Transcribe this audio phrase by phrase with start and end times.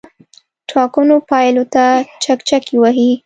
[0.69, 1.85] ټاکنو پایلو ته
[2.23, 3.11] چکچکې وهي.